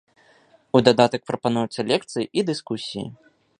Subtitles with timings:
[0.77, 3.07] У дадатак прапануюцца лекцыі і дыскусіі.